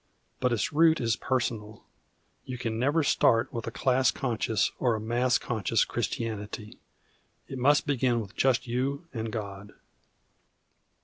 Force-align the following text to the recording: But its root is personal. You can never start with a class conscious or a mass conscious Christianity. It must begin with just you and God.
But 0.39 0.51
its 0.51 0.73
root 0.73 0.99
is 0.99 1.15
personal. 1.15 1.83
You 2.43 2.57
can 2.57 2.79
never 2.79 3.03
start 3.03 3.53
with 3.53 3.67
a 3.67 3.71
class 3.71 4.09
conscious 4.09 4.71
or 4.79 4.95
a 4.95 4.99
mass 4.99 5.37
conscious 5.37 5.85
Christianity. 5.85 6.79
It 7.47 7.59
must 7.59 7.85
begin 7.85 8.19
with 8.19 8.35
just 8.35 8.65
you 8.65 9.05
and 9.13 9.31
God. 9.31 9.73